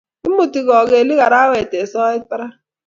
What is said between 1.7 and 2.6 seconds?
eng soet barak